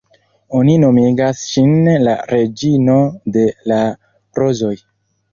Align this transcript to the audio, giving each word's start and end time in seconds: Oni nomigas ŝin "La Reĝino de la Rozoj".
Oni 0.59 0.75
nomigas 0.83 1.41
ŝin 1.49 1.75
"La 2.07 2.15
Reĝino 2.31 2.95
de 3.35 3.43
la 3.73 3.77
Rozoj". 4.41 4.73